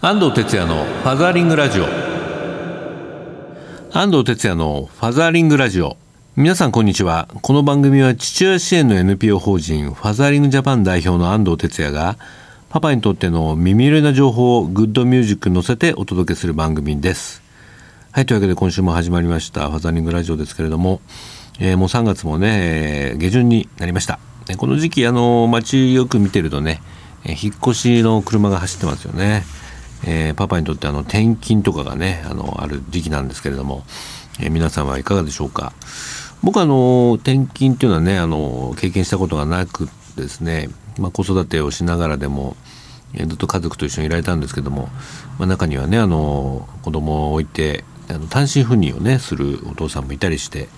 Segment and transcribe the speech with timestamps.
[0.00, 1.84] 安藤哲也のファザーリングラジオ。
[3.92, 5.96] 安藤哲也のファザーリングラジオ。
[6.36, 7.26] 皆さんこんにちは。
[7.42, 12.16] この番組は父親支援の NPO 法人ファザーリングジャパン代表の安藤哲也が
[12.68, 17.42] パパにとっての耳寄りな情報をグッドミュージックに乗せてお届けする番組です。
[18.12, 21.00] はいというわけで今週も始まりましたファザーリングラジオですけれども、
[21.58, 24.20] えー、もう3月もね、えー、下旬になりました。
[24.58, 26.82] この時期あの街よく見てるとね
[27.24, 29.57] 引っ越しの車が走ってますよね。
[30.04, 33.84] えー、パパにとってあの転勤とかがねあのある時期なんですけれども、
[34.40, 35.72] えー、皆さんはいかがでしょうか？
[36.42, 42.56] 僕はあの転勤っていうのはねあの経験したことがなくですね、まあ、子育てをしながらでも、
[43.14, 44.88] えー、ずっと家族と一緒にいられたんですけども、
[45.38, 50.68] まあ、中にはねあの子供を置いてあの単身赴任をねするお父さんもいたりして、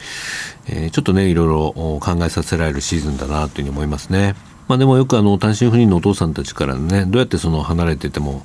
[0.66, 4.34] えー、ちょっとねいろいろ考えさせられるシーズンだなというふうに思いますね。
[4.66, 8.44] まあ、でもよくあの単身赴任のお父さんたちからねどうやってその離れてても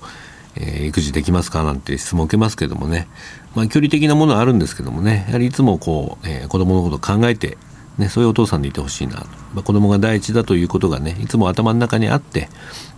[0.55, 3.07] えー、育児できますかなんて質問を受けますけどもね、
[3.55, 5.25] まあ、距離的なものはあるんですけどもね。
[5.27, 7.57] やはりいつもこう、えー、子供のことを考えて、
[7.97, 12.49] ね、そういうお父さんでいてほしいなと、まあ、子供が第一だということがねいつも頭の中にあって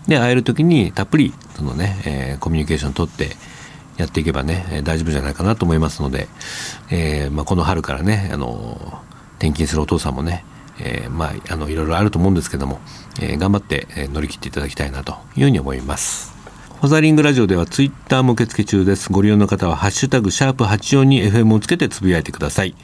[0.08, 3.36] で会える時にたっぷりそのね、えー、コミュニケーションをとって
[3.97, 6.27] やっていけばね大丈夫じゃないかなと思いますので、
[6.92, 9.02] えーまあ、この春からねあの
[9.38, 10.44] 転勤するお父さんもね
[10.80, 12.80] えー、まあ、あのいろいろあると思うんですけども、
[13.19, 16.36] えー、頑張って、え乗り切っていただきたいなというふうに思います。
[16.78, 19.11] ファザリングラジオではツイッターも受付中です。
[19.11, 22.75] ご利用の方はハッシュタグシャープ84に FM をつけてつぶやいてください。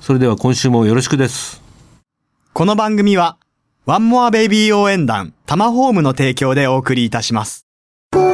[0.00, 1.60] それでは今週もよろしくです。
[2.54, 3.36] この番組は
[3.84, 7.66] ワンモアベイビー応援団タマホームの提供でお送りいたします。
[8.12, 8.32] 団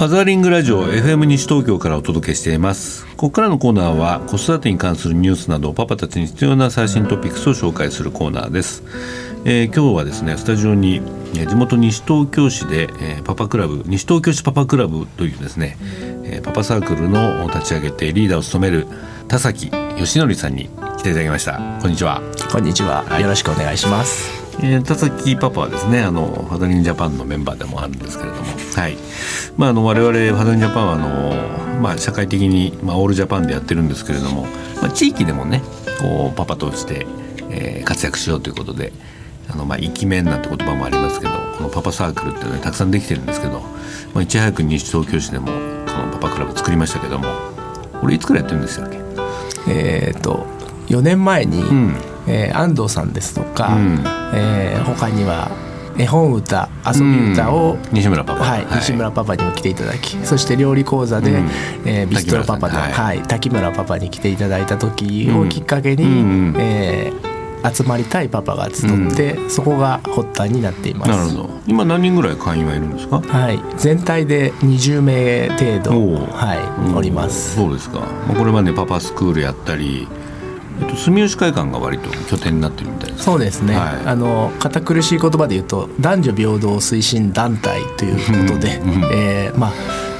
[0.00, 3.04] ファザーリングラジオ FM 西東京からお届けしています。
[3.18, 8.82] ここからのコーナーは子育てに関するニュースなどパパたちに必要な最新トピックスを紹介するコーナーです、
[9.44, 11.02] えー、今日はですねスタジオに
[11.34, 15.76] 地元西東京市で、えー、パパクラブ西東京市パパクラブというですね、
[16.24, 18.86] えー、パパサークルの立ち上げてリーダーを務める
[19.28, 21.60] 田崎義則さんに来ていただきました。
[21.82, 22.22] こんにちは。
[22.50, 28.42] こんにちは、はい、よろしくお願いしますえー、田崎パパはですねあのファダリンジャパンのメンバーでもあるんですけれども、
[28.76, 28.96] はい。
[29.56, 34.46] まあ、あの我々ファダリンジャパンはあの、まあ、社会的に、まあ、オールジャパンでやってるんですけれども、
[34.82, 35.62] まあ、地域でもね
[36.00, 37.06] こうパパとして、
[37.50, 38.92] えー、活躍しようということで
[39.50, 43.60] あの、まあ、イケメンなんて言葉もありますけどこのパパサークルっていうのはたくさんできてるんですけど、
[44.12, 47.26] まあ、いち早く西東京市でもこのパパクラブ作りましたけども
[48.00, 48.86] これいつからやってるんですよ
[49.68, 50.46] えー、っと
[50.88, 51.94] 4年前に、うん、
[52.26, 54.04] えー、安藤さんですとか、うん、
[54.34, 55.50] えー、他には
[55.98, 61.48] 絵本歌遊び歌を、うん、西村パパ、はい、はい、西村パパにも来ていただきそして料理講座で、うん、
[61.84, 67.30] えー、ビストロパパで、はい、はい、滝村パパに来ていただいた時をきっかけに、うん、えー
[67.62, 71.10] 集まりたいパパが集って、うん、そこが発端になっています。
[71.10, 71.50] なるほど。
[71.66, 73.20] 今何人ぐらい会員はいるんですか？
[73.20, 75.90] はい、全体で20名程度
[76.32, 77.56] はい、おります。
[77.56, 78.00] そうですか。
[78.26, 80.08] まあこれまでパパスクールやったり、
[80.80, 88.80] えっと、住吉会館が割と拠点になってるみたいですそうですね、はい、あの堅苦しい言葉で言うと男女平等推進団体ということで、
[89.12, 89.72] えー、まあ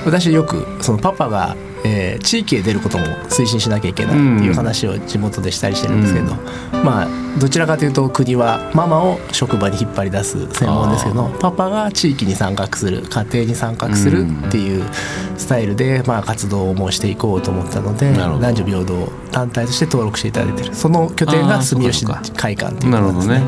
[0.04, 7.08] 私よくそのパパがえー、地域へ出ることも推進しなきゃいけないっていう話を地元でしたりしてるんですけど、うん、まあ
[7.38, 14.84] どちらかというと国はママを職場に引っ張り出す専門ですけどパパが地域に参画する家庭に参画するっていう
[15.36, 23.42] スタイルで、まあ、活動をもしていこうと思ったので男女平等団体として登録していただいてるその拠点が住吉会館っていうことですね。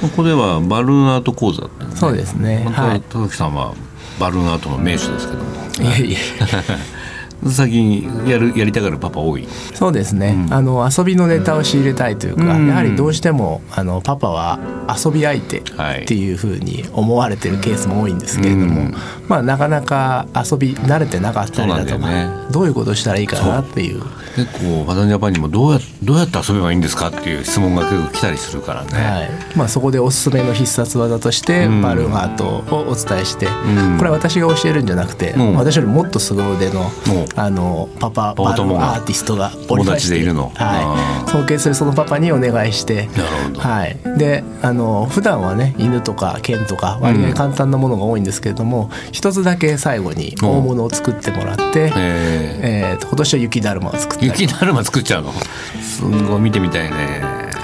[0.00, 2.66] ここではバルーンアート講座、ね、そうですね。
[2.70, 3.00] はい。
[3.00, 3.74] 田崎さんは
[4.20, 5.66] バルーンアートの名手ですけども。
[5.80, 6.16] いえいえ。
[7.48, 9.46] 最近やるやりたがるパパ多い。
[9.74, 15.62] そうですね、うん、あの遊びのネタを仕入れたいというか、うん、やはりどうしてもあのパパは遊び相手っ
[16.06, 18.94] ていうふうに思われてるケースも多いんですけれども、うん、
[19.28, 24.02] まあ、なかなか遊び慣れてなかったりだとか、ね、どういうことしたらいいかなっていう。
[24.36, 29.30] 結構ファダジャパンにもどうやどうやって遊べばいいんですかっていう質問が結構来たりするからね、はい。
[29.56, 32.44] まあ、そこでおすすめの必殺技としてバルーンアート
[32.74, 36.90] をお伝えして、これは私が教えるんじゃなくて、私よりもっと凄腕の
[37.36, 40.50] あのパパパパ友がアーティストがおりまして友達でいるの？
[40.54, 43.60] はい、尊敬するそのパパにお願いしてなるほど。
[43.60, 54.42] はい、であの普段はね犬とか犬とか割合簡単なものが多いんですけれども、一つだけ最後に大物を作ってもらって、ええーと今年は雪だるまを作ったー、り。
[54.42, 55.32] 雪だるま作っちゃうの？
[55.82, 57.22] すんごい見てみたいね。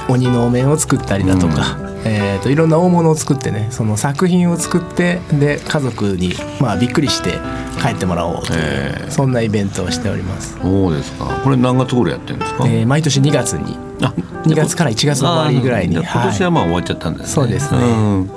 [0.08, 7.38] 鬼のお面を作ったりだとか、えー、といろんな大物を作ってねその作品を作ってで家族に、まあ、びっくりして
[7.80, 11.40] 帰ってもらおうという、えそんなイベントをしております、そうですか。
[11.42, 14.14] これ何月頃やってるんですか、えー毎年2月にあ
[14.44, 17.78] 2月から1月の終わりぐらいに今年はまあ終わっちゃったんですね、そうですね。
[18.22, 18.30] ん。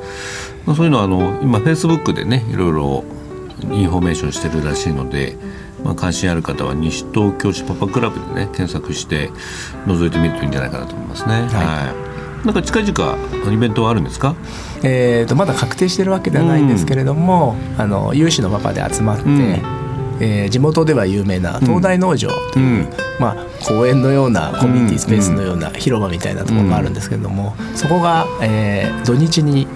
[0.66, 3.04] まあ、そういうのはあの今フェイスブックでねいろいろ
[3.72, 5.38] インフォメーションしてるらしいので、
[5.84, 9.30] まあ、関心ある方は西東京市パパクラブでね検索して
[9.86, 11.48] 覗いてみるといいんじゃないかなと思いますね。
[11.48, 12.15] はい、
[12.46, 14.36] なんか近々イベントはあるんですか？
[14.84, 19.32] えー、とまだ確定してるわけではないんですけれども、あの有志のパパで集まって、ん。
[20.22, 22.90] えー地元では有名な東大農場という、うん。
[23.20, 23.36] まあ、
[23.68, 29.68] 公園のようなコミュニティスペースのような広場みたいなところがあるんですけれども、そこが、えー土日に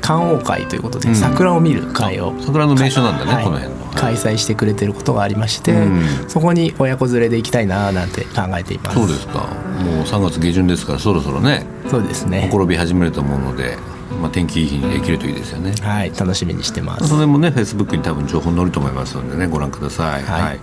[0.00, 1.14] 観桜会ということでうん。
[1.14, 3.44] 桜を見る会を、桜の名所なんだね、はい。
[3.44, 3.74] この辺。
[3.76, 6.06] の開催してくれてることがありまして、うん。
[6.28, 8.96] そこに親子連れで行きたいななんて考えています。
[8.96, 9.48] そうですか。
[9.84, 11.66] もう3月下旬ですからそろそろね。
[11.90, 12.42] そうですね。
[12.42, 13.76] ほころび始めると思うので、
[14.20, 15.72] まあ、天気いい日にできるといいですよね。
[15.80, 17.08] はい楽しみにしてます。
[17.08, 20.22] その辺もね、フェイスブックに多分情報載ると思いますのでね、ご覧ください。
[20.22, 20.60] はい。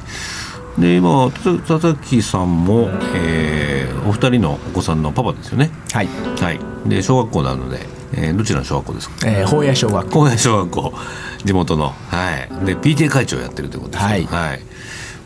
[0.80, 5.72] で今佐々木さんも、えーお二人のお子さんのパパですよね。
[5.92, 6.08] はい、
[6.40, 6.60] はい。
[6.88, 7.80] で小学校なので、
[8.16, 9.16] えーどちらの小学校ですか？
[9.30, 10.12] えー、法屋小学校。
[10.12, 10.94] 高野小学校。
[11.44, 11.94] 地元の。
[12.10, 12.66] はい。
[12.66, 14.12] で PTA 会長をやってるということですね。
[14.12, 14.60] はい。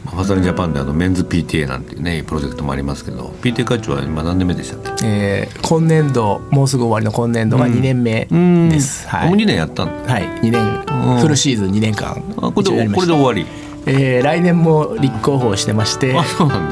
[0.06, 5.06] まあファザリンジャパンであのメンズ PTA なんていうねプロジェクトもありますけど PTA 会長は今何年目でしたっけ？
[5.06, 8.70] えー今年度もうすぐ終わりの今年度が2年目うん。
[8.70, 9.28] です、はい。
[9.28, 10.14] もう2年やったんだ。
[10.14, 11.20] はい、2年、うん。
[11.20, 13.46] フルシーズン2年間あこれでこれで終わり
[13.90, 16.16] えー来年も立候補してまして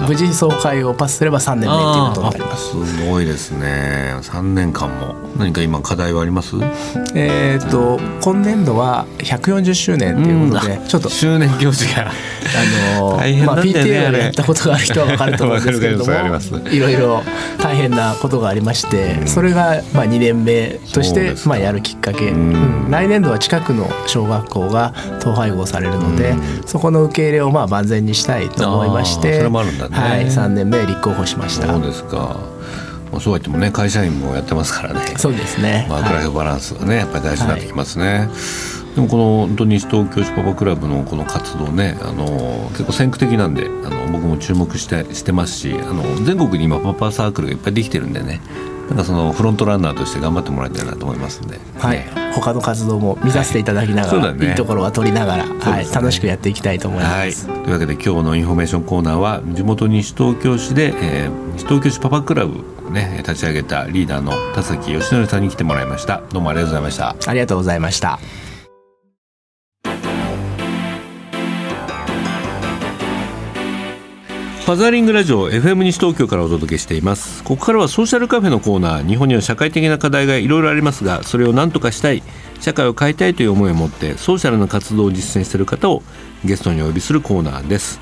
[0.08, 2.78] 無事総会をパスすれば3年目っていうことになります。
[2.78, 4.16] あすごいですね。
[4.22, 5.16] 3年間も。
[5.38, 6.56] 何か今課題はあります？
[7.16, 12.12] えっと今年度は140周年ということで、ちょっと周年行事が。
[12.48, 16.14] あのまあ、PTA をやったことがある人は分かると思うんですけれども
[16.72, 17.22] いろいろ
[17.62, 22.86] 大変なことがありまして、それがまあ2年目としてまあやるきっかけ、ん。
[22.86, 22.90] うん。
[22.90, 26.36] 来年度は近くの小学校が統廃合されるので、
[26.66, 29.98] そこの受け入れをまあ万全にしたいと思いましてそれもあるんだね。
[29.98, 31.68] はい、3年目立候補しました。
[31.68, 32.40] そうですか。
[33.12, 35.02] まあそうは言ってもね会社員もやってますからね。
[35.18, 38.30] そうですね、ワークライフバランスがねやっぱり大事になってきますね、
[38.98, 48.42] でもこの本当に西東京市パパクラブのこの活動ねあの結構先駆的なんであの僕も注目してしてますしあの全国に今パパサークルがいっぱいできてるんでね
[48.88, 51.98] なんかそのフロントランナーとして頑張ってもらいたいなと思いますんで、はい。
[51.98, 54.50] ね、他の活動も見させていただきながら、そうだね。
[54.50, 57.48] いいところは取りながら、はい、ね楽しくやっていきたいと思いはい、ます。
[57.48, 66.22] というわけで今日のインフォメーションコーナーは地元西東京市で、えー西東京市パパクラブをね立ち上げたリーダーの田崎義則さんに来てもらいました。
[66.32, 67.16] どうもありがとうございました。
[67.30, 68.20] ありがとうございました。
[74.68, 82.22] ファザーリングラジオ FM 西東京からお届けしていますここからはソーシャルカフェのコーナー日本には社会的な課題がいろいろありますがそれを何とかしたい
[82.60, 86.04] 社会を変えたいという思いを持ってソーシャルな活動を実践している方を
[86.44, 88.02] ゲストにお呼びするコーナーです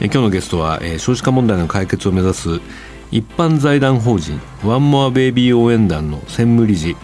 [0.00, 2.60] え今日のゲストは、えー少子化問題の解決を目指す
[3.10, 6.94] 一般財団法人ワンモアベイビー応援団の専務理事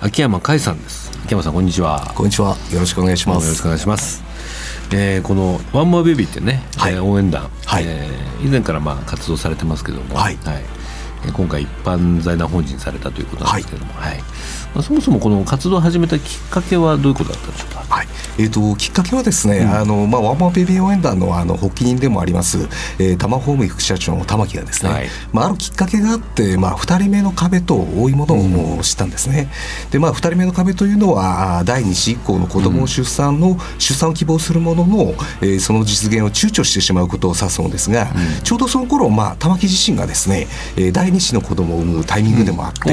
[0.00, 2.56] 秋山海さんです秋山さんこんにちはこんにちは。
[2.72, 3.44] よろしくお願いします。
[3.44, 4.25] よろしくお願いします。
[4.92, 6.94] えーこのワンモアベビーってね、はい。
[6.94, 7.84] えー応援団、はい。
[7.86, 10.38] えー以前からまあ活動されてますけども、はい。
[10.46, 10.86] えー
[11.32, 14.18] 今回一般財団法人されたということなんですけども、はい。
[14.74, 17.84] まあ、そもそもこの活動を始めたきっかけはどういうことだったんでしょうか？
[17.88, 18.06] はい、
[18.38, 22.58] えー、ときっかけはですね、あのまあ、ワンマンベビー応援団のあの発起人でもあります、
[22.98, 25.08] えー、多摩ホーム副社長の玉木がですね、はい。
[25.32, 29.50] まあ、あるきっかけがあって、まあ、2人目の壁と多いものを知ったんですね、
[29.90, 38.08] でまあ、2人目の壁というのは第2子以降の子供を出産の、出産を希望するものの、えーその実現を躊躇してしまうことを指すのですが、
[38.44, 42.90] ちょうどその頃、まあ玉木自身がですね、えー第2子の子供を産むタイミングでもあって、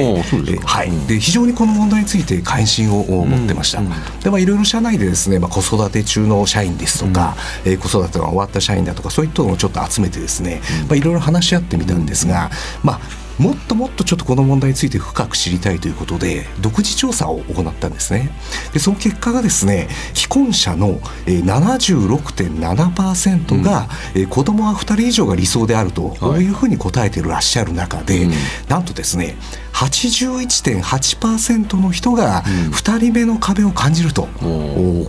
[0.65, 3.81] はいうんで非常にこの問題について関心を持ってました、
[4.23, 7.35] でまあいろいろ社内でですね、まあ、子育て中の社員ですとか、
[7.65, 12.49] えー子育てが終わった社員だとかそういったのをちょっと集めてですね、まあ、いろいろ話し合ってみたんですが、
[12.83, 18.29] まあもっともっとちょっとこの問題について深く知りたいということで独自調査を行ったんですね。
[18.73, 28.27] でその結果がですね既婚者のえー76.7%が、えー子供は2人以上が理想であると、こういうふうに答えていらっしゃる中で、
[28.67, 29.35] なんとですね
[29.73, 34.27] 81.8%の人が2人目の壁を感じると、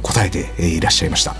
[0.03, 1.35] 答えてえーいらっしゃいました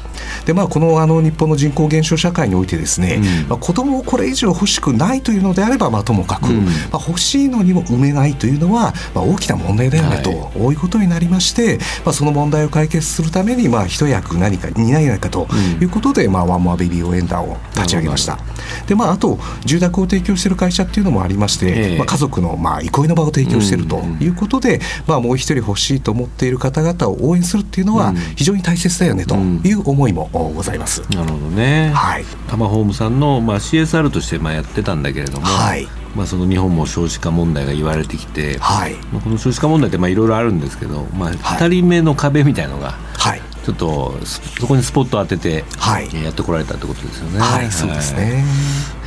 [0.47, 3.49] でまあ、このあの日本の人口減少社会においてですね、うん。
[3.49, 15.49] まあ、子供をこれ以上欲しくないというのであれば、まあ、ともかく、うん、まあ、欲しいのにも産めないというのは、まあ、大きな問題だよねと、はい、いうことになりまして、まあ、その問題を解決するために、まあ、一役何か担えないかと
[15.81, 18.39] いうことで、うん、まあ、ワンモアベビー応援団を立ち上げました。
[18.87, 31.03] でまあ、あと住宅を提供している会社っていうのもありまして、えー、まあ、家族のまあ憩いの場を提供しているということで、まあ、もう一人欲しいと思っている方々を応援するっていうのは非常に大切だよねという思いもございます。
[31.11, 35.87] なるほどね、はい、タマホームさんの、まあ、CSR としてまあやってたんだけれども、はい。
[36.15, 38.95] まあ、その日本も少子化問題が言われてきて、はい。
[39.13, 44.15] まあ、この少子化問題っていろいろあるんですけど、まあ、2人目の壁みたいのが、はい、ちょっと
[44.61, 45.65] そこにスポット当てて
[46.23, 47.41] やってこられたってことですよね。
[47.41, 48.45] はい、そうですね。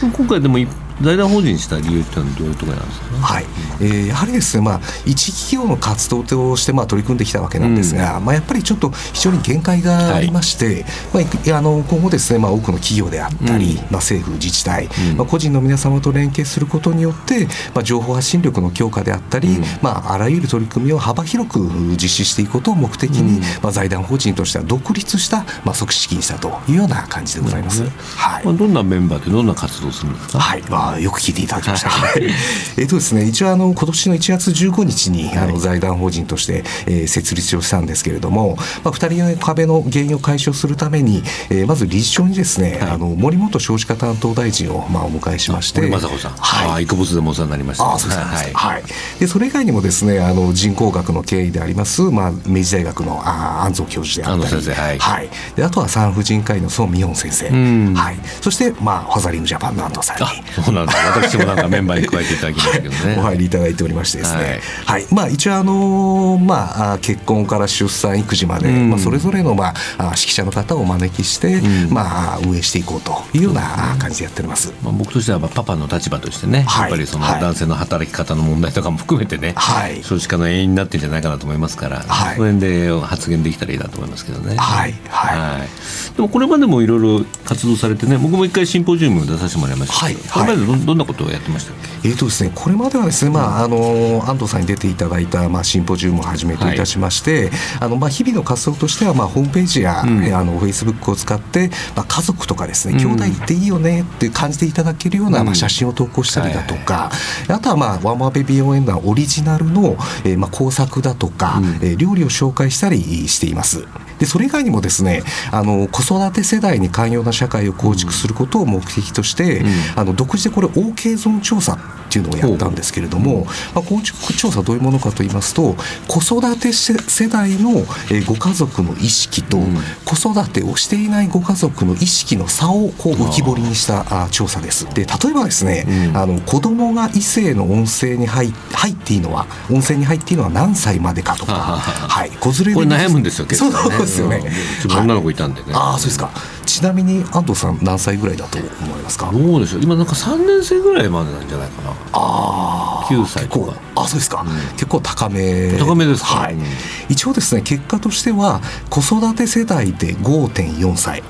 [0.01, 0.57] 今回でも
[1.01, 3.45] 財団法人にした理由ってのはどういうところなんですか、ね、はい。
[3.79, 21.59] えー、やはりですね、まあ、一企業の活動としてまあ取り組んできたわけなんですが、うん、まあ、やっぱりちょっと非常に限界がありまして、はい、まあ、あの今後ですね、まあ、多くの企業であったり、うん、まあ、政府自治体、うん、まあ、個人の皆様と連携することによって、まあ、情報発信力の強化であったり、まあ、あらゆる取り組みを幅広く
[21.91, 27.83] 実施していくことを目的に、まあ、財団法人としては独立した、まあ、組織にしたというような感じでございます。
[28.15, 28.45] はい。
[28.45, 30.61] まあ、どんなメンバーでどんな活動するんですか、はい。
[30.69, 31.91] まあ、よく聞いていただきました。
[32.77, 45.81] えっとですね、一応あの今年の1月15日にあの財団法人として、えー、設立をしたんですけれども、まあ、2人の壁の原因を解消するために、えー、まず理事長にですね、はい、あの森本少子化担当大臣を、まあ、お迎えしまして。
[45.81, 48.83] 森雅子さん、はい、育物でもお世話になりました、あそうです、はい、はい、
[49.19, 54.67] でそれ以外にもですねあの人口学の経緯であります、まあ、明治大学のあ安蔵教授であったり。
[54.67, 60.93] はい、はい、であとは産婦人科医の宋美音先生、はい、そして、まあ、ファザリングジャパンの安藤さんになんだ。
[61.15, 63.15] 私もなんかメンバーに加えていただきましたけどね。
[63.17, 84.55] お入りいただいておりましてですね、はい、はい、まあ、一応あのまあ結婚から出産育児まで、まあ、それぞれの、まあ、指揮者の方をお招きして、まあ、運営していこうというような感じでやっております、まあ、僕としてはパパの立場としてね、やっぱりその男性の働き方の問題とかも含めてね、はい、少子化の原因になってるんじゃないかなと思いますから、はい、その辺で発言できたらいいなと思いますけどね。
[84.55, 84.93] はい。
[85.09, 86.15] はい、はい。
[86.15, 107.11] でもこれまでもいろいろ活動されてね僕も一回シンポジウム出させてもらいましたけど、はい、これまでどどんなことをやってましたえーとですね、これまではですね、まあ、あの安藤さんに出ていただいた、まあ、シンポジウムをはじめといたしまして、はい、あのまあ、日々の活動としては、まあ、ホームページや、うん、あのフェイスブックを使って、まあ、家族とかですね兄弟っていいよねって感じていただけるような、まあ、写真を投稿したりだとか、
[107.47, 113.85] あとは、まあ、ワンマーベビー応援団オリジナルの、えーまあ、工作だとか、うん、えー、料理を紹介したりしています。
[114.19, 123.45] でそれ以外にもですねあの子育て世代に寛容な社会を構築することを目的として、うん、あの独自でこれ OK ゾーン調査っていうのをやったんですけれども、
[123.75, 125.75] まあ、この調査どういうものかと言いますと
[126.07, 127.85] 子育て世代の
[128.25, 129.57] ご家族の意識と、
[130.05, 134.85] 子育てをしていないご家族の意識の差をこう浮き彫りにした調査です。
[134.93, 144.41] で例えばですね、うん、あの子供が異性の音声に入入っていいのは音声に入っていいのは何歳までかとか、はい、子連れでこれ悩むんですよ結構、ね、そうですよね、
[144.85, 146.31] うん、女の子いたんでね、はい、ああそうですか
[146.77, 148.69] ちなみに安藤さん何歳ぐらいだと思い
[149.01, 149.31] ますか？
[149.31, 149.81] どうでしょう。
[149.81, 151.89] 今なんか3年生ぐらいまでなんじゃないかな。
[152.13, 155.77] ああ9歳とかあそうですか、うん、結構高め。
[155.77, 156.63] 高めですはい、うん、
[157.09, 161.21] 一応ですね結果としては子育て世代で5.4歳、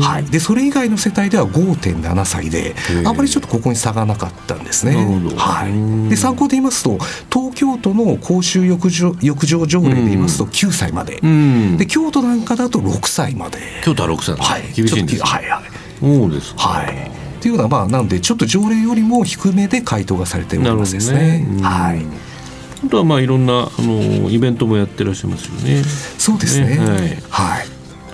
[0.00, 4.96] はい、でそれ以外の世帯では5.7歳であまりちょっとここに差がなかったんですね。
[5.36, 6.98] はい、で参考で言いますと
[7.32, 13.58] 東京都の公衆浴場浴場条例で言いますと9歳まで、うん、で京都なんかだと6歳まで。
[13.84, 14.72] 京都は6歳はい。
[14.72, 15.62] 厳しいんですはいはい。
[16.00, 21.40] そうですはいっていうのはまあなんでちょっと条例よりも低めで回答がされておりますですね。
[21.40, 22.06] ねはい
[22.86, 25.82] あとはまあいろんなあのイベントもやってらっしゃいますよね。
[26.18, 26.76] そうですね。
[26.76, 27.58] ねはい。
[27.58, 27.66] はい。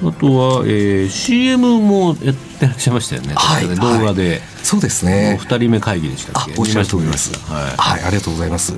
[0.02, 3.34] あとは、えー、CM もやってらっしゃいましたよね。
[3.34, 3.68] はい。
[3.76, 4.28] 動画で。
[4.30, 5.38] はいそうですね。
[5.40, 6.52] 二人目会議でしたっけ？
[6.58, 7.32] おっしゃる通りです。
[7.50, 8.74] はい、はい、ありがとうございます。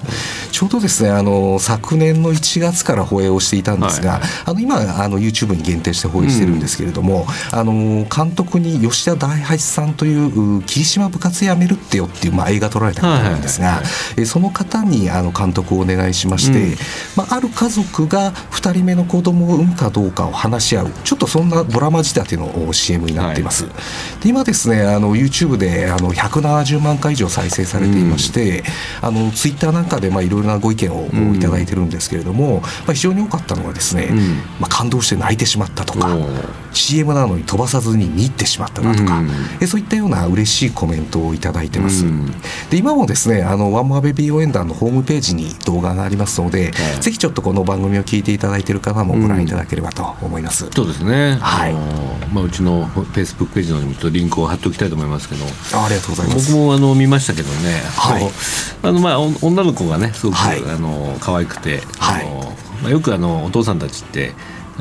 [0.53, 7.73] ちょうどですね、あの昨年の1月から放映をしていたんですが、はいはい、あの今あの YouTube に限定して放映してるんですけれども、うん、あの
[8.05, 13.83] 監督に吉田大八さんという霧島部活やめるってよっていうまあ映画撮られた方なんですが、
[14.17, 16.77] えその方にあの監督をお願いしまして、うん、
[17.17, 23.67] まあある家族が二人目の子供を産むかどうかを話し合う、ちょっとそんなドラマ仕立ての CM になっています。
[23.71, 23.81] は
[24.21, 28.65] い、で今ですね、あの YouTube であの170万回以上再生されていまして、うん、
[29.09, 34.11] あのツイッターなんかでまあいろいろなご意見をいただいてるんですけれども、まあ、非常に多かったのはですね、
[34.59, 36.17] まあ、感動して泣いてしまったとか
[36.73, 39.23] CM なのに飛ばさずに見入ってしまったなとか、
[39.61, 42.05] えそういったような嬉しいコメントをいただいてます。
[42.71, 50.69] で今もですねあのワンマーベビー応援団のホームページに動画がありますので、ぜひちょっとこの番組を聞いていただいている方もご覧いただければと思います。
[50.71, 51.75] そうですね、はい。
[52.33, 55.45] まあ、うちのフェイスブックページの方にもちょっとリンクを貼っておきたいと思いますけど。
[55.76, 56.52] あありがとうございます。
[56.52, 58.31] 僕もあの見ましたけどね、はい。
[58.83, 60.59] あのまあお女の子がねすごく、はい。
[60.64, 62.26] あの可愛くて、はい。
[62.26, 64.33] あのまあ、よくあのお父さんたちって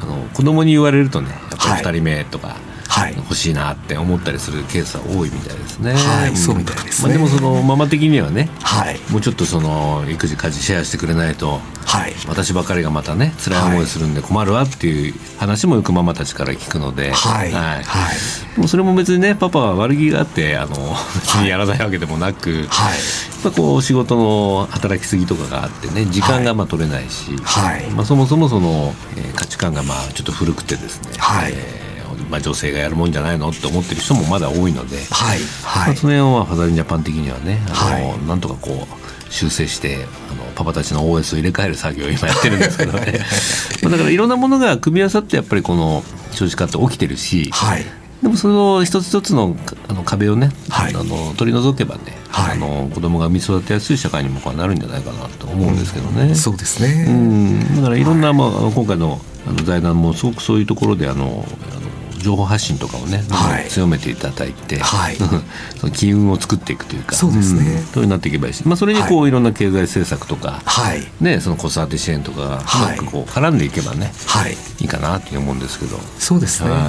[0.02, 1.84] あの子供に言われるとねやっぱはい。
[1.84, 2.69] り2人目とか、はい
[3.18, 5.94] 欲しいなって思ったりするケースは多いみたいですね。
[5.94, 6.36] はい。
[6.36, 7.10] そうみたいですね。
[7.10, 9.00] まあ、でもそのママ的にはねはい。
[9.12, 12.14] もうちょっとその育児家事シェアしてくれないとはい。
[12.28, 17.52] 私ばかりがまたね辛い思いするんで困るわっていう話もよくママたちから聞くので、はい。
[17.52, 17.84] はい。
[17.84, 18.16] はい。
[18.56, 20.76] でもそれも別にねパパは悪気があってあの
[21.16, 22.98] 別にやらないわけでもなく、やっはい
[23.44, 27.90] ぱこう仕事の働きすぎとかがあってね時間がまあ取れないし、はい。
[27.92, 31.54] まあ、そもそもその、えー価値観がまあちょっと古くてですね、はい。
[31.54, 31.89] えー
[32.30, 43.20] まあ、女性がやるもんじゃないのって思ってる人もまだ多いので、はいまあ、はいその辺はファザリンジャパン的にはねあの、はなんとかこう修正してあのパパたちの OS を入れ替える作業を今やってるんですけどね。
[43.84, 47.86] まあだからいろんなものが組み合わさってやっぱりこの少子化って起きてるし、はい。
[48.22, 49.56] でもその一つ一つの
[49.88, 50.96] あの壁をね、はい。
[50.96, 52.52] あの取り除けばね、はい。
[52.54, 56.36] あの子供が見育てやすい社会にもなるんじゃないかなと思うんですけどね。
[56.36, 57.76] そうですね、うん。
[57.78, 61.89] だからいろんな、まあ、今回のあの財団もすごくそういうところであのあの
[62.22, 63.68] 情報発信とかをね、はい。
[63.70, 65.16] 強めていただいて、はい。
[65.80, 67.80] その機運を作っていくというかそうですね。
[67.80, 71.08] んそうなっていけばいいし、まあ、それにこう、い、ろんな経済政策とか、はい。
[71.22, 74.58] ね、その子育て支援とかがうはいこう絡んでいけばね、はい。
[74.80, 76.00] いいかなって思うんですけど。
[76.18, 76.80] そうですね、はい。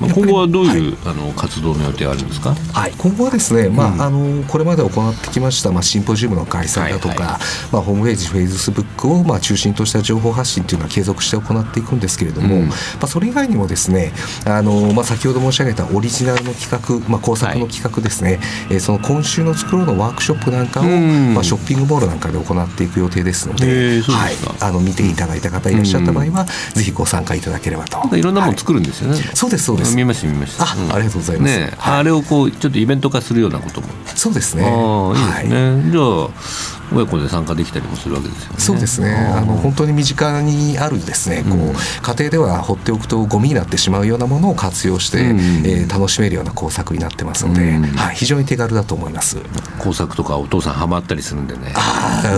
[0.00, 2.54] まあ、今後はどういう、あの活動の予定あるんですか？
[2.72, 7.38] はい、今後はですね、まああのこれまで行ってきました、まあ、シンポジウムの開催だとか、はいはい。
[7.72, 12.68] まあ、ホームページ、フェイスブックを、まあ、中心とした情報発信というのは継続して行っていくんですけれども、うん。
[12.68, 14.12] まあ、それ以外にもですね
[14.44, 18.38] あの、まあ、先ほど申し上げたオリジナルの企画、まあ、工作の企画ですね、
[18.70, 21.34] えーその今週の作ろうのワークショップなんかを、うん。
[21.34, 24.34] まあ、ショッピングモールなんかで行っていく予定ですのへで、はい。
[24.60, 28.16] あの見ていただいた方いらっしゃった場合は、ぜひご参加いただければと。
[28.16, 28.58] いろんなものはい。
[28.58, 29.16] 作るんですよね。
[29.34, 29.94] そうですそうです。
[29.96, 30.64] 見ました見ました。
[30.64, 31.58] あありがとうございます。
[31.58, 31.98] ね、はい。
[32.00, 33.88] あれをこうちょっとイベント化するようなことも。
[34.14, 34.62] そうですね。
[34.62, 35.48] いいですはい。
[35.48, 35.90] ね。
[35.90, 38.54] じゃあ親子で参加できたりもするわけですよね。
[38.58, 49.36] そうですねあの本当に身近にあるですねこう、うん家庭では放っておくとゴミになってしまうようなものを活用して、うんえー楽しめるような工作になってますので、うんはい、非常に手軽だと思います。
[49.78, 51.72] 工作とかお父さんハマったりするんでね。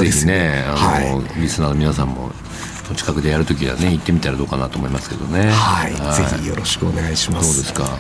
[0.00, 0.70] ぜひねあ
[1.10, 2.30] の、はリスナーの皆さんも
[2.90, 5.50] お近くでやるときはね行ってみたらどうかなと思いますけどね。
[5.50, 7.54] はい、ぜひよろしくお願いします。
[7.54, 7.98] そうですか？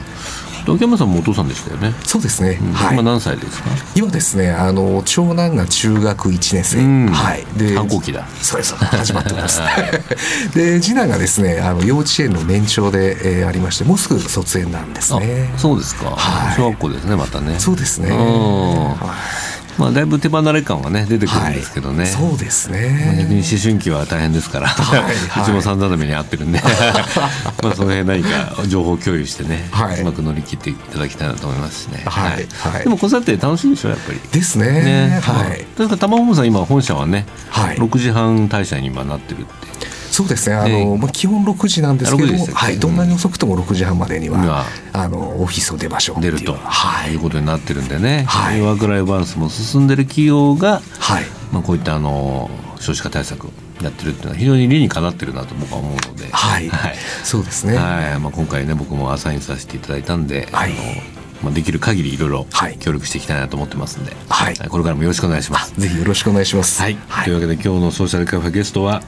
[0.66, 1.92] 秋山さんもお父さんでしたよね。
[2.04, 2.58] そうですね。
[2.60, 2.72] うん。
[2.72, 2.94] はい。
[2.94, 3.70] 今何歳ですか？
[3.94, 7.06] 今ですねあの長男が中学1年生、うん。
[7.08, 7.44] はい。
[7.56, 8.26] で反抗期だ。
[8.40, 8.74] そうです。
[8.76, 9.60] 始まってます。
[10.54, 15.50] で次男がですねあの幼稚園の年長で、えーありましてもうすぐ卒園なんですね。
[15.54, 16.10] あそうですか。
[16.16, 16.56] はい。
[16.56, 17.56] 小学校ですねまたね。
[17.58, 18.08] そうですね。
[18.10, 18.88] うん。
[18.90, 22.06] はいまあだいぶ手離れ感はね出てくるんですけどね。
[22.06, 25.42] そうですまあ逆ねに思春期は大変ですから、はいはい。
[25.42, 26.60] うちも散々な目に遭ってるんで。
[27.62, 30.00] まあその辺何か情報共有してね、はい。
[30.00, 32.82] うまく乗り切っていただきたいなと思いますしね、はいはい。
[32.82, 34.20] でも子育て楽しいでしょやっぱり。
[34.30, 34.66] ですね。
[34.66, 35.20] ね。
[35.22, 35.64] はい。
[35.78, 37.76] だから玉本さん今本社はね、はい。
[37.76, 39.83] 6時半退社に今なってるって
[40.14, 40.54] そうですね。
[40.54, 47.14] あの、ねまあ、基本6時なんですけど6時でしたっけはい、どんなに遅くとも6時半までには、あのオフィスを出ましょう出ると、はい。
[47.14, 48.60] い、うことになってるんでね、はい。
[48.60, 51.24] ワークライフバランスも進んでる企業が、はい。
[51.52, 52.48] まあ、こういったあの
[52.78, 53.50] 少子化対策を
[53.82, 56.94] やってるっていうのは非常に理にかなってるなと僕は思うので、はい、はい。
[57.24, 58.20] そうですね、はい。
[58.20, 60.72] まあ、今回ね僕もアサインさせていただいたんで、はい。
[60.72, 62.78] あのまあ、できる限りいろいろはい。
[62.78, 64.54] 協力していきたいなと思ってますんで、はい。
[64.68, 65.78] これからもよろしくお願いします。
[65.80, 66.82] ぜひよろしくお願いします。
[66.82, 69.02] はい、というわけで今日のソーシャルカフェゲストは、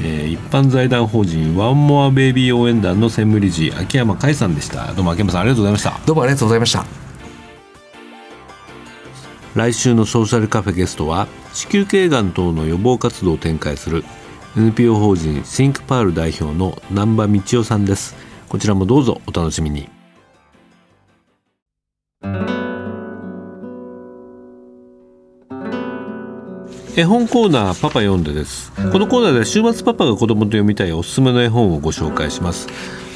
[0.00, 4.92] えー一般財団法人ワンモアベイビー応援団の専務理事秋山開さんでした。
[4.94, 6.00] どうも秋山さんありがとうございました。
[6.06, 6.84] どうもありがとうございました。
[9.54, 14.02] 来週のソーシャルカフェゲストは子宮頸がん等の予防活動を展開する
[14.56, 18.14] NPO 法人シンクパール代表の難波美智代さんです。
[18.48, 19.88] こちらもどうぞお楽しみに
[26.94, 28.70] 絵本コーナーパパ読んでです。
[28.92, 32.68] このコーナーでは週末パパが子供と読みたいおすすめの絵本をご紹介します。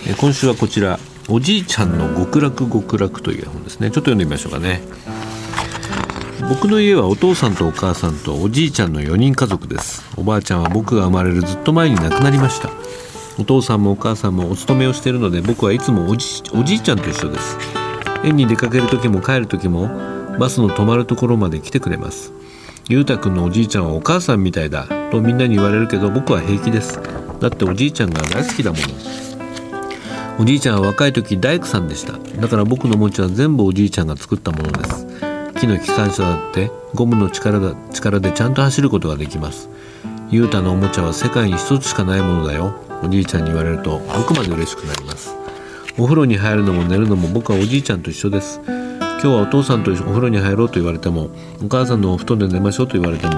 [0.08, 3.90] え今週はこちらおじいちゃんの極楽極楽という絵本ですね。
[3.90, 4.80] ちょっと読んでみましょうかね。
[6.48, 10.04] 僕の家はお父さんとお母さんとおじいちゃんの4人家族です。
[10.16, 12.70] おばあちゃんは僕が生まれるずっと前に亡くなりました。
[13.38, 17.86] お父さんもお母さんもお勤めをしているので僕はいつもおじおじいちゃんと一緒です。
[18.24, 19.88] 園に出かける時も帰る時も
[20.38, 22.33] バスの止まるところまで来てくれます。
[22.88, 27.00] ゆうたくんのおじいちゃんはお母さんみたいだとみんなに言われるけど僕は平気です。
[27.40, 28.85] だっておじいちゃんが大好きだもの。
[30.38, 32.12] おじいちゃんは若い時大工さんでした。
[32.40, 35.07] だから僕の餅は全部おじいちゃんが作ったものです。
[35.59, 39.70] 木の機関車だってゴムの力だ力でちゃんと走ることができます。
[40.31, 42.74] ゆうたのおもちゃは世界に一つしかないものだよ。
[43.02, 45.36] おじいちゃんに言われると僕まで嬉しくなります。
[45.98, 48.61] お風呂に入るのも寝るのも僕はおじいちゃんと一緒です。
[48.66, 51.30] 今日はお父さんとお風呂に入ろうと言われても
[51.64, 53.32] お母さんのお布団で寝ましょうと言われても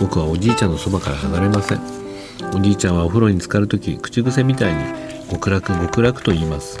[0.00, 1.80] 僕はおじいちゃんのそばから離れません。
[2.52, 6.80] おじいちゃんはお風呂に浸かる時口癖みたいに極楽極楽と言います。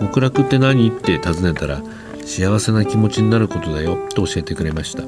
[0.00, 0.88] 極楽って何？
[0.88, 1.82] って尋ねたら
[2.24, 5.02] 幸せな気持ちになることだよと教えてくれました。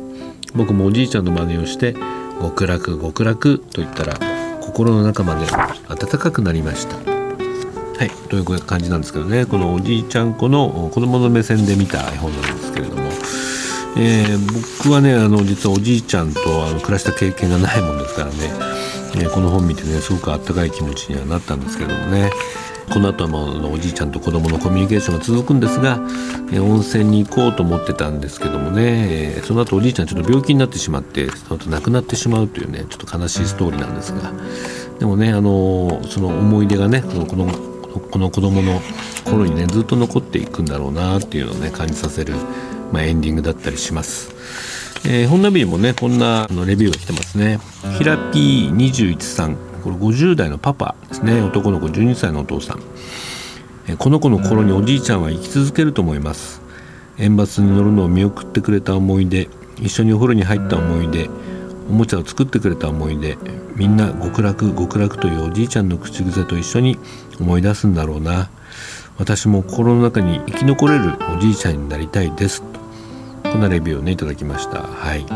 [0.54, 1.96] 僕もおじいちゃんの真似をして
[2.42, 4.18] 極楽極楽と言ったら
[4.60, 5.46] 心の中まで
[5.88, 7.11] 温かくなりました。
[7.98, 8.10] はい。
[8.28, 9.46] という感じなんですけどね。
[9.46, 13.02] このおじいちゃん子の子供の目線で見た絵本なんですけれども、
[13.96, 18.34] えー、僕はねあの実はおじいちゃんとあの暮らした経験がないもんですからね、
[19.16, 22.30] えー、この本見てねすごくあったかい気持ちにはなったんですけどもね。
[22.92, 25.98] この後はもうおじいちゃんと子供のコミュニケーションが続くんですが、
[26.52, 34.32] え温泉に行こうと思ってたんですけどもね、えその後おじいちゃんちょっと病気になってしまってその後亡くなってしまうというねちょっと悲しいストーリーなんですが。
[34.98, 38.80] でもねあのその思い出がねこのこのこの子供の
[39.24, 42.34] 頃にねずっと残っていくんだろうなっていうのをね感じさせる、
[42.92, 44.32] まあ、エンディングだったりします。
[45.04, 47.58] えー、本ナビにもねこんなあのレビューが来てますね。
[47.98, 49.56] ひらぴー21さん。
[49.82, 51.40] これ50代のパパですね。
[51.42, 52.82] 男の子12歳のお父さん、
[53.88, 56.62] えー、この子の頃におじいちゃんは生き続けると思います。
[57.18, 59.48] 園バスに乗るのを見送ってくれた思い出。
[59.80, 61.28] 一緒にお風呂に入った思い出。
[61.88, 63.36] おもちゃを作ってくれた思い出
[63.76, 66.98] みんな極楽極楽というおじいちゃんの口癖と一緒に
[67.40, 68.50] 思い出すんだろうな。
[69.18, 72.62] 私も心の中に生き残れるおじいちゃんになりたいです。
[72.62, 72.80] と
[73.50, 74.82] こんなレビューをねいただきました。
[74.82, 75.26] はい。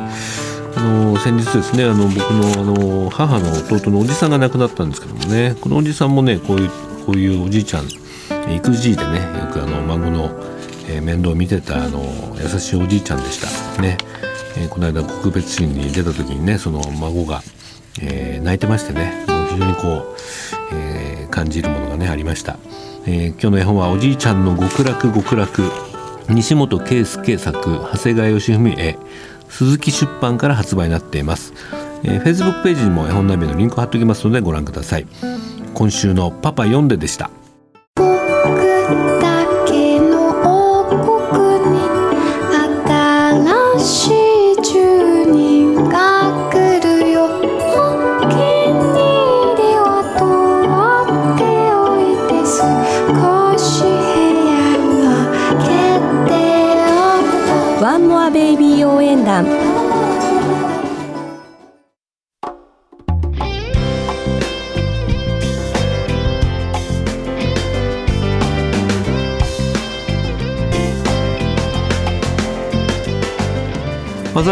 [0.76, 6.70] あの先日ですねあの僕のあの母の弟のおじさんが亡くなったんですけどもねこのおじさんもねこういう
[7.06, 7.86] こういうおじいちゃん
[8.54, 10.30] 育児でねよくあの孫の、
[10.88, 12.02] え、面倒を見てたあの
[12.38, 13.40] 優しいおじいちゃんでし
[13.76, 13.82] た。
[13.82, 13.96] ね、
[14.56, 17.42] えー、この間告別シーンに出た時にねその孫が、
[18.00, 19.24] えー、泣いてましてね。
[19.28, 20.16] もう非常にこう、
[20.72, 22.58] え感じるものがねありました、
[23.06, 25.62] え今日の絵本はおじいちゃんの極楽極楽。
[26.28, 27.60] 西本圭介作
[27.92, 28.98] 長谷川義文絵。
[29.48, 31.52] 鈴木出版から発売になっています、
[32.02, 35.06] えー、Facebook ページにも絵本ナビのリンクを貼っておきますのでご覧ください。
[35.72, 37.30] 今週のパパ読んででした。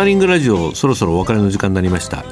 [0.05, 2.27] ザリングラジオそろそろお別れの時間になりました、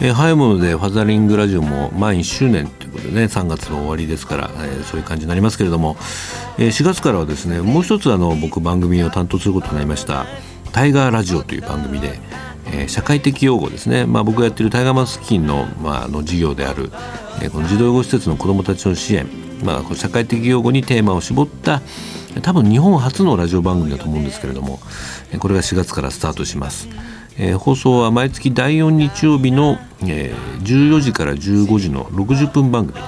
[0.00, 5.96] えー、早いものでファザリングラジオも満1周年ということでね3月の終わりですから、えー、そういう感じになりますけれども、
[6.58, 10.26] えー、4月からはですねもう一つあの僕番組を担当することになりました
[10.72, 12.18] タイガーラジオという番組で、
[12.66, 16.90] えー、社会的用語ですね、まあ、僕がやってるタイガーマスキンの,、まあ、あの事業である、
[17.40, 19.28] えー、この児童養護施設の子どもたちの支援、
[19.62, 21.80] まあ、社会的用語にテーマを絞った
[22.42, 24.80] 多分日本初のラジオ番組だと思うんですけれども
[25.38, 26.88] これが4月からスタートします、
[27.38, 32.98] えー、放送は毎月第4日曜日の、えー、14時から15時の60分番組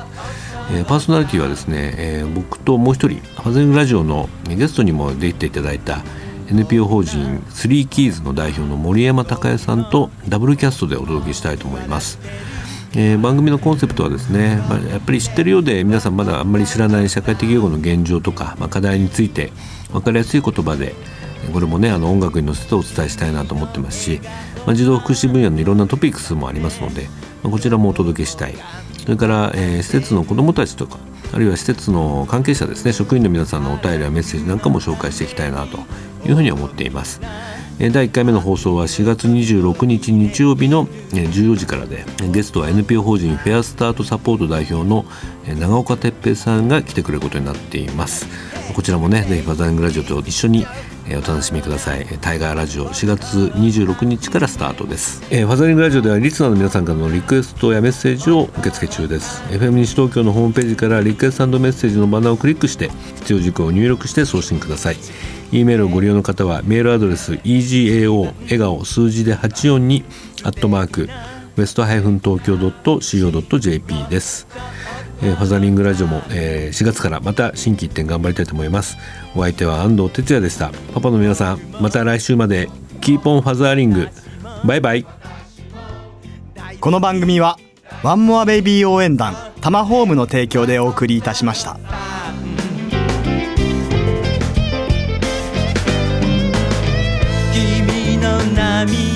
[0.68, 6.02] えー、パーソナリティはですね、えー、僕ともう一人ハゼンラジオのゲストにも出ていただいた
[6.50, 12.18] NPO 法人スリーキーズの代表の森山孝也さんとダブルキャストでお届けしたいと思います。
[12.98, 19.52] えー、番組のコンセプトはですね、まあ、やっぱり知ってるようで皆さんまだあんまり知らない社会的用語の現状とか、まあ、課題について
[19.92, 20.94] 分かりやすい言葉で
[21.52, 24.22] これもねあの音楽に乗せてお伝えしたいなと思ってますし、
[24.64, 27.02] まあ、児童福祉分野のいろんなトピックスもありますので、
[27.42, 28.54] まあ、こちらもお届けしたい
[29.02, 30.98] それから、えー、施設の子どもたちとか
[31.34, 35.80] あるいは施設の関係者ですね職員の皆さんのお便りやメッセージなんかも紹介していきたいなと
[36.26, 37.20] いうふうに思っています。
[37.78, 45.04] 第1回目の放送は4月26日日曜日の14時からでゲストは NPO 法人フェアスタートサポート代表の
[45.60, 48.55] 長岡哲平さんが来てくれることになっています。
[48.76, 50.66] こちらもねぜひファザリングラジオと一緒に
[51.08, 52.06] お楽しみください。
[52.20, 59.42] タイガーラジオ4月26日からスタートです、えー、ファザリングラジオではリスナーの皆さんからのリクエストやメッセージを受け付け中です。
[59.44, 64.96] FM 西東京のホームページからリクエストメッセージのバナーをクリックして必要事項を入力して送信ください。
[65.52, 70.04] E メールをご利用の方はメールアドレス egao 笑顔数字で842
[70.42, 71.08] アットマーク
[71.56, 74.46] west ハイフン tokyo .co.jp です、
[75.22, 78.96] えー、ファザリングラジオも、えー、4月からまた心機一転頑張りたいと思います。
[79.34, 80.70] お相手は安藤哲也でした。
[80.94, 82.68] パパの皆さんまた来週まで
[83.00, 84.08] キーポンファザーリング。
[84.64, 85.06] バイバイ。
[86.80, 87.58] この番組は
[88.02, 91.78] ワンモアベイビー応援団タマホームの提供でお送りいたしました。
[97.52, 99.15] 君の涙